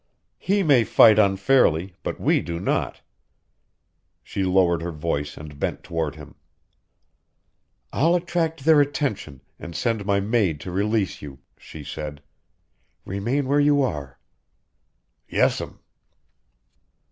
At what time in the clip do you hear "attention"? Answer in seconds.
8.81-9.41